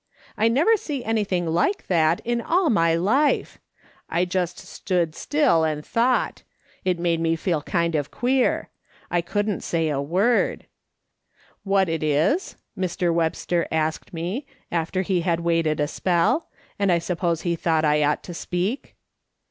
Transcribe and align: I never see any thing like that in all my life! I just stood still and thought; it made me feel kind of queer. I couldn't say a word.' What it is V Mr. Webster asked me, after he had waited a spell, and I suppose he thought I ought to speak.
I 0.35 0.47
never 0.47 0.77
see 0.77 1.03
any 1.03 1.23
thing 1.23 1.45
like 1.45 1.85
that 1.85 2.21
in 2.25 2.41
all 2.41 2.71
my 2.71 2.95
life! 2.95 3.59
I 4.09 4.25
just 4.25 4.57
stood 4.57 5.13
still 5.13 5.63
and 5.63 5.85
thought; 5.85 6.41
it 6.83 6.97
made 6.97 7.19
me 7.21 7.35
feel 7.35 7.61
kind 7.61 7.93
of 7.93 8.09
queer. 8.09 8.71
I 9.11 9.21
couldn't 9.21 9.61
say 9.61 9.89
a 9.89 10.01
word.' 10.01 10.65
What 11.73 11.87
it 11.87 12.01
is 12.01 12.55
V 12.75 12.87
Mr. 12.87 13.13
Webster 13.13 13.67
asked 13.71 14.11
me, 14.11 14.47
after 14.71 15.03
he 15.03 15.21
had 15.21 15.41
waited 15.41 15.79
a 15.79 15.87
spell, 15.87 16.47
and 16.79 16.91
I 16.91 16.97
suppose 16.97 17.41
he 17.43 17.55
thought 17.55 17.85
I 17.85 18.01
ought 18.03 18.23
to 18.23 18.33
speak. 18.33 18.95